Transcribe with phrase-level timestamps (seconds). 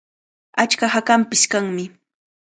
[0.63, 1.85] Achka hakanpish kanmi.